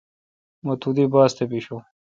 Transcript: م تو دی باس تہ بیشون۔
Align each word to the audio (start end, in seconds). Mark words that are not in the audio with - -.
م 0.63 0.65
تو 0.81 0.89
دی 0.95 1.05
باس 1.13 1.31
تہ 1.37 1.43
بیشون۔ 1.49 1.81